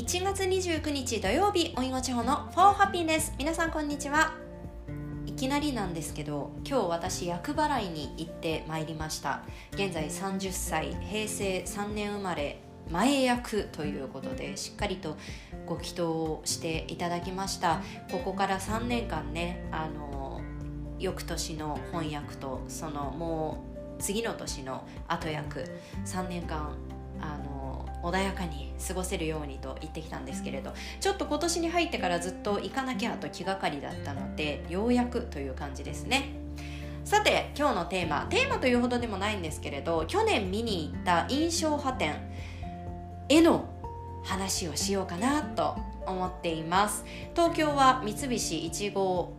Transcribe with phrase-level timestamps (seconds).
[0.00, 4.32] 1月29日土曜日おいご地方の For Happiness 皆さんこんにちは。
[5.26, 9.42] いきなりなんですけど今日私厄払いに行ってまいりました。
[9.72, 15.18] 現在30歳平成3年生まれ前役ということでしっかりと
[15.66, 17.82] ご祈祷をしていただきました。
[18.10, 20.40] ここから3年間ねあの
[20.98, 23.62] 翌年の翻訳とそのも
[23.98, 25.62] う次の年の後役
[26.06, 26.74] 3年間
[27.20, 27.59] あの
[28.02, 36.34] 穏やかに過ごせるようにと言ってきたんですけれどちょっと今年に入ってからずっと行かなきゃと気がかりだったのでようやくという感じですね。
[37.04, 38.26] さて今日のテーマ。
[38.30, 42.14] テーマというほどでもないんですけれど去年見に行った印象派展。
[43.28, 43.68] 絵の
[44.24, 47.04] 話をしようかなと思っています。
[47.34, 49.32] 東京は三菱1号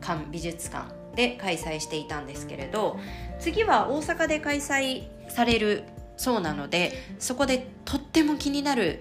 [0.00, 2.98] 館美術館で開催していたんですけれど
[3.38, 5.84] 次は大阪で開催される
[6.16, 9.00] そうなのでそこでとっても気になる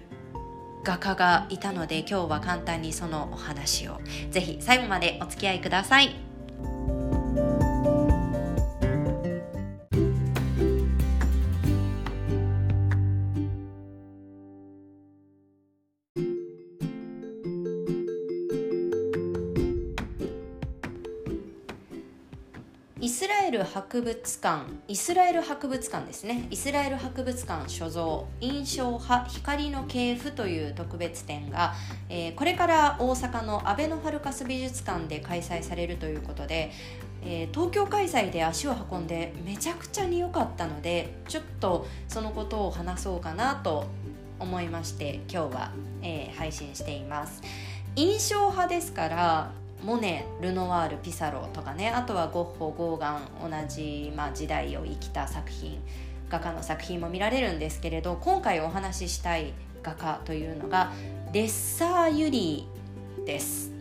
[0.84, 6.33] 画家がいたので今日は簡単にそのお話をぜひ最後までお付き合いください。
[23.04, 26.48] イスラエル博物館イスラエル博物館ですね。
[26.50, 31.74] イスラエル博物館所蔵印象派光の系譜という特別展が、
[32.08, 36.72] えー、これから大阪のアベノハルカス美術館で開催されるということで、
[37.26, 43.86] えー、東京開催で足を運んでめちゃくちゃに良かったのでちょっとそのことを話そうかなと
[44.40, 47.42] 思いまして今日は、えー、配信しています。
[47.98, 55.80] 印象派ですからモネルノワールピサロとかねあとはゴッホゴーガン同じ、まあ、時代を生きた作品
[56.30, 60.92] 画家の作品も見られるんですけれど今回お話ししたい画家というのが
[61.32, 63.72] レッサー・ユリーです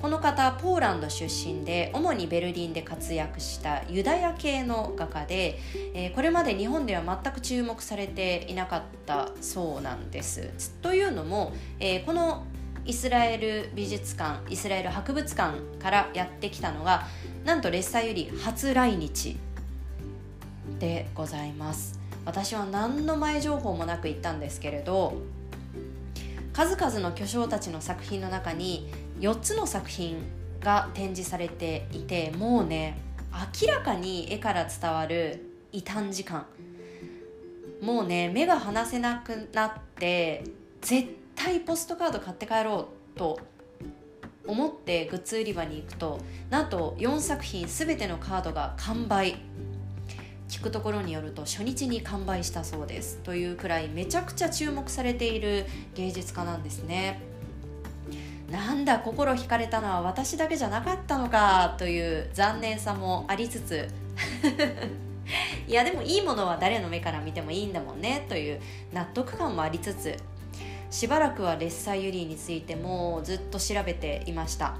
[0.00, 5.58] この方ポーランド出身で主にベルリンで活躍したユダヤ系の画家で、
[5.92, 10.50] えー、これまで日本では全く注目されていなかったそうなんです。
[10.82, 12.44] というのも、えー、この
[12.88, 17.06] イスラエル美術館イスラエル博物館からやってきたのが
[17.44, 19.36] なんとレッサーより初来日
[20.78, 22.00] でございます。
[22.24, 25.20] 私は何の前情報もなく行ったんですけれど
[26.54, 30.16] 数々の巨匠たちの作品の中に4つの作品
[30.60, 32.96] が展示されていてもうね
[33.62, 36.46] 明らかに絵から伝わる異端時間。
[37.82, 40.44] もうね目が離せなくなって
[40.80, 41.06] 絶
[41.38, 43.38] 対ポストカード買って帰ろうと
[44.44, 46.18] 思ってグッズ売り場に行くと
[46.50, 49.36] なんと4作品全てのカードが完売。
[50.48, 53.18] 聞くところによると初日に完売したそうです。
[53.18, 57.20] というくらいめちゃくちゃ注目されている芸術家なんですね。
[58.50, 61.76] なんだ心惹かれたのは私だけじゃなかったのか。
[61.78, 63.86] という残念さもありつつ。
[65.68, 68.24] いやでもいいものは誰の目から見てもいいんだもんね。
[68.28, 68.60] という
[68.92, 70.16] 納得感もありつつ。
[70.90, 74.76] しばらくはレッサーユリーについてもずっと調べていました。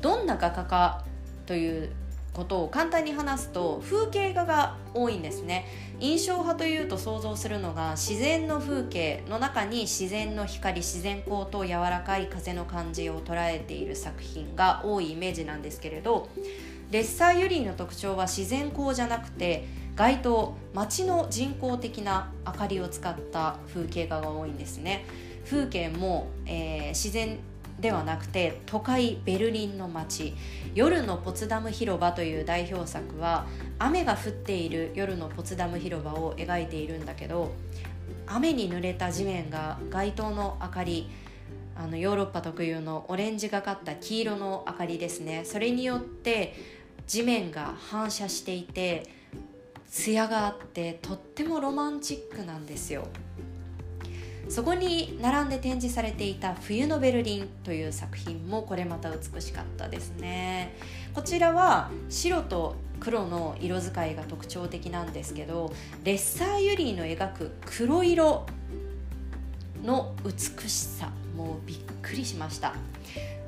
[0.00, 1.04] どんな画家か
[1.46, 1.90] という
[2.32, 5.66] ことを簡単に話すと風景画が多いんですね。
[6.00, 16.28] 印象派というと想像するのが自然の風景の中に自然の光自然光と柔らかい風の感じを捉えている作品が多いイメージなんですけれど
[16.90, 25.04] レッサーユリーの特徴は自然光じゃなくて街灯街の人工的な明かりを使った風景画が多いんですね。
[25.44, 27.38] 風景も、えー、自然
[27.80, 30.34] ではなくて都会ベルリンの街。
[30.74, 33.46] 夜のポツダム広場という代表作は
[33.78, 37.52] 雨が降っている夜のポツダム広場を描いているんだけど
[38.26, 41.10] 雨に濡れた地面が街灯の明かり
[41.76, 45.42] あのヨーロッパ特有のオレンジがかった黄色の明かりですね。
[45.44, 46.54] それによって
[47.06, 49.21] 地面が反射していて
[49.92, 53.06] 艶があってとってもロマンチックなんですよ。
[54.48, 60.74] そこに並んで展示されていた「冬のベルリン」という作品もこれまた美しかったですね。
[61.14, 65.72] こちらは白と黒の色使いが特徴的なんですけど
[66.04, 68.46] レッサーユリーの描く黒色
[69.84, 72.74] の美しさもうびっくりしました。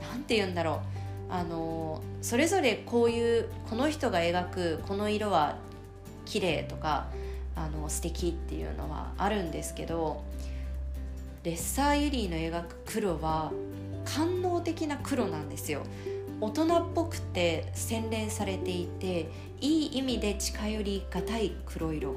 [0.03, 0.83] 何て言うんだろ
[1.31, 1.33] う。
[1.33, 5.57] あのそれぞれこういうこの人が描くこの色は
[6.25, 7.07] 綺麗とか
[7.57, 10.25] あの素敵っていうのはあるんですけど
[11.45, 13.53] レッサーユリーの描く黒は
[14.05, 15.83] 官能的な黒なんですよ。
[16.41, 19.31] 大人っぽくて洗練されていて
[19.61, 22.17] いい意味で近寄りがたい黒色。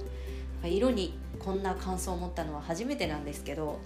[0.64, 3.80] 色にこんな感想を持ったのは初めてなんですけど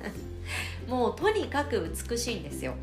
[0.88, 2.74] もうとにかく美しいんですよ。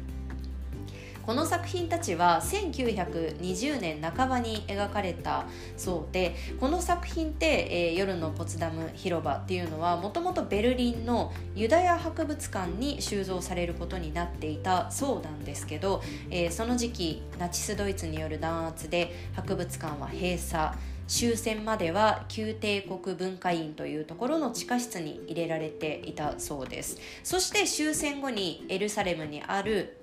[1.26, 5.46] この作品たちは1920年半ばに描かれた
[5.76, 20.78] そうでこの作品って、えー、夜のポツダム広場っていうのはもともとベルリンのユダヤ博物館に収蔵されることになっていたそうなんですけど、えー、その時期ナチスドイツによる弾圧で博物館は閉鎖。
[21.08, 26.98] 終戦までは旧帝国文化院というところの地下室に入れられていたそうです。
[27.24, 29.98] そして終戦後にエルサレムにある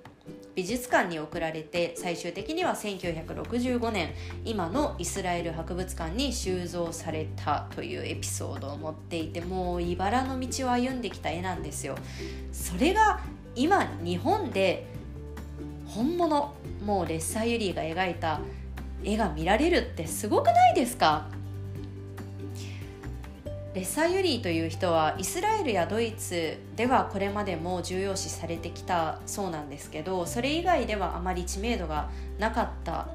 [0.55, 4.13] 美術館に送られて最終的には1965年
[4.45, 11.95] 今のイスラエル博物館に収蔵されたというエピソードを持っていてもう茨の道を歩んできた絵なんですよ。
[12.51, 13.21] それが
[13.55, 14.85] 今日本で
[15.87, 16.53] 本物
[16.85, 18.39] もうレッサーユリーが描いた
[19.03, 21.27] 絵が見られるってすごくないですか？
[23.73, 33.07] レッサーユリーという人はイスラエルやドイツではこれまでも重要視されてきたそうなんですけどそれ以外ではあまり知名度がなかった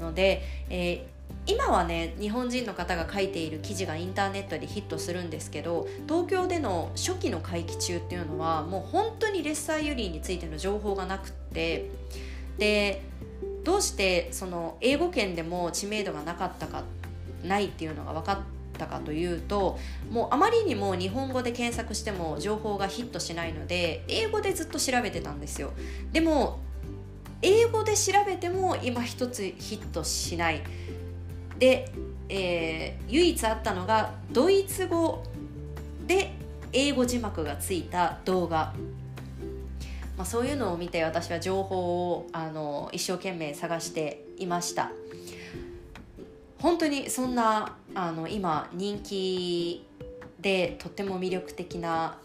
[0.00, 11.90] ので、えー、今はね日本人の方が書いている記事がインターネットでヒットするんですけど東京での初期の回帰中っていうのはもう本当にレッサーユリーについての情報がなくって
[12.58, 13.02] で
[13.64, 16.84] どうしてその英語圏でも知名度がなかったか
[17.42, 19.78] ないっていうのが分かってったかというと
[20.10, 25.72] もうあまりにも日本語で検索しても情報がヒットしないので英語でずっと調べてたんですよ。
[26.12, 26.60] でも
[27.42, 30.62] 英語で調べても今一つヒットしない。
[31.58, 31.90] で、
[32.28, 35.22] えー、唯一あったのがドイツ語
[36.06, 36.32] で
[36.72, 38.74] 英語字幕がついた動画。
[40.16, 44.90] まあ、そういうのを見て私は情報をあの一生懸命探していました。
[46.60, 49.86] 本当にそんなあの今人気
[50.40, 52.18] でとっても魅力的な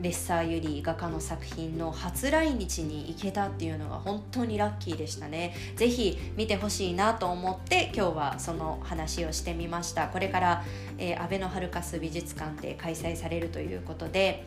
[0.00, 5.54] レッサーユリ画家の作品の初来日に行けたっていうのが本当にラッキーでしたね。
[5.76, 10.08] ぜひ見てほしいなと思って今日はその話をしてみました。
[10.08, 10.64] これから、
[10.96, 14.46] えー、アベノハルカス美術館で開催されるということで、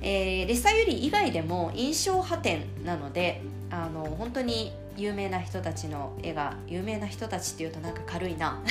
[0.00, 8.62] えー、レッサーユリ以外でも印象派展なのであの本当に有名な人たちの絵が有名な人たちっていうとなんか軽いな。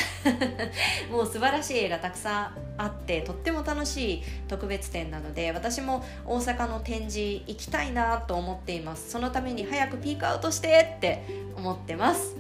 [1.12, 9.12] もう素晴らしい絵がたくさんあってとっても楽しい特別展なので私も大阪の展示行きたいなと思っています。
[9.12, 11.24] そのために早くピークアウトしてって
[11.56, 12.36] 思ってます。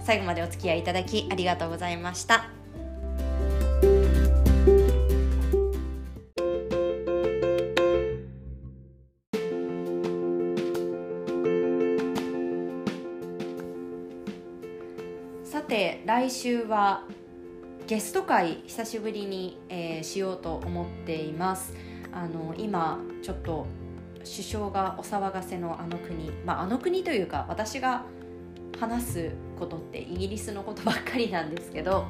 [0.00, 2.61] 最後までお付き合いいただきありがとうございました。
[16.06, 17.04] 来週は
[17.86, 21.74] ゲスト会久しぶりに、えー、しようと思っています。
[22.12, 23.66] あの今ちょっと
[24.18, 28.04] 首相がお騒がせのあの国、まあ、あの国というか私が
[28.78, 32.06] 話すことってイギリスのことばっかりなんですけど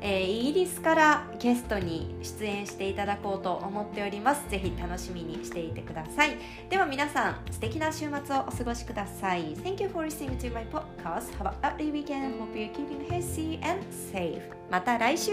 [0.00, 6.36] えー、イギリスからゲストに出演していただこうと思っておりますぜひ楽しみにしていてください
[6.68, 13.60] では皆さん素敵な週末をお過ごしください Thank you for listening to my podcast Have a lovely weekend Hope you're keeping healthy
[13.62, 15.30] and safe また来週